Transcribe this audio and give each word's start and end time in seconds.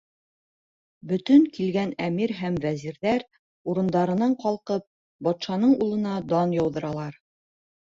Бөтөн 1.11 1.43
килгән 1.57 1.91
әмир 2.05 2.33
һәм 2.39 2.57
вәзирҙәр, 2.63 3.27
урындарынан 3.73 4.35
ҡалҡып, 4.47 4.89
батшаның 5.31 5.79
улына 5.91 6.19
дан 6.35 6.59
яуҙыралар. 6.61 7.23